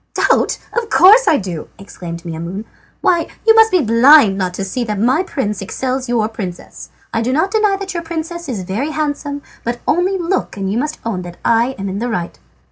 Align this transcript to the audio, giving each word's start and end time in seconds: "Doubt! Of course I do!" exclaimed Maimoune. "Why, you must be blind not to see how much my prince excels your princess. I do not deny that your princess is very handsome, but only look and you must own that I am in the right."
"Doubt! 0.15 0.57
Of 0.73 0.89
course 0.89 1.27
I 1.27 1.37
do!" 1.37 1.67
exclaimed 1.77 2.23
Maimoune. 2.25 2.65
"Why, 3.01 3.27
you 3.45 3.53
must 3.53 3.69
be 3.69 3.83
blind 3.83 4.35
not 4.35 4.55
to 4.55 4.63
see 4.65 4.83
how 4.83 4.95
much 4.95 5.05
my 5.05 5.21
prince 5.21 5.61
excels 5.61 6.09
your 6.09 6.27
princess. 6.27 6.89
I 7.13 7.21
do 7.21 7.31
not 7.31 7.51
deny 7.51 7.75
that 7.79 7.93
your 7.93 8.01
princess 8.01 8.49
is 8.49 8.63
very 8.63 8.89
handsome, 8.89 9.43
but 9.63 9.77
only 9.87 10.17
look 10.17 10.57
and 10.57 10.71
you 10.71 10.79
must 10.79 10.97
own 11.05 11.21
that 11.21 11.37
I 11.45 11.75
am 11.77 11.87
in 11.87 11.99
the 11.99 12.09
right." 12.09 12.39